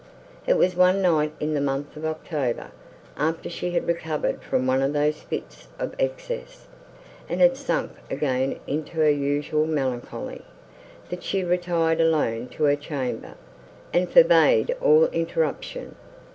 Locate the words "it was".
0.47-0.75